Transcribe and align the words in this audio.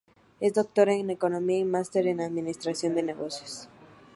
Es 0.39 0.55
Doctor 0.55 0.89
en 0.89 1.11
economía 1.11 1.59
y 1.59 1.63
máster 1.63 2.07
en 2.07 2.21
administración 2.21 2.95
de 2.95 3.03
negocios. 3.03 3.69